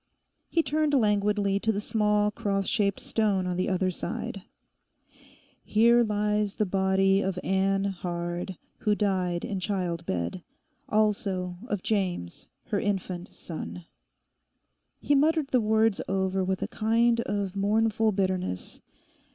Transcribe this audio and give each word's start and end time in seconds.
He 0.49 0.63
turned 0.63 0.95
languidly 0.95 1.59
to 1.59 1.71
the 1.71 1.79
small 1.79 2.31
cross 2.31 2.65
shaped 2.65 2.99
stone 2.99 3.45
on 3.45 3.55
the 3.55 3.69
other 3.69 3.91
side: 3.91 4.41
'Here 5.63 6.01
lies 6.03 6.55
the 6.55 6.65
body 6.65 7.21
of 7.21 7.37
Ann 7.43 7.83
Hard, 7.83 8.57
who 8.79 8.95
died 8.95 9.45
in 9.45 9.59
child 9.59 10.03
bed. 10.07 10.41
Also 10.89 11.59
of 11.67 11.83
James, 11.83 12.47
her 12.69 12.79
infant 12.79 13.27
son.' 13.27 13.85
He 14.99 15.13
muttered 15.13 15.49
the 15.49 15.61
words 15.61 16.01
over 16.07 16.43
with 16.43 16.63
a 16.63 16.67
kind 16.67 17.19
of 17.21 17.55
mournful 17.55 18.11
bitterness. 18.11 18.81